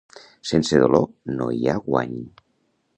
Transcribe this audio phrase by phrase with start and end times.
[0.51, 1.05] Sense dolor
[1.35, 2.21] no hi ha guany.